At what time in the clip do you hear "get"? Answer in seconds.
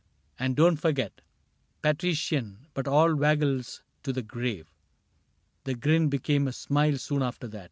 0.91-1.21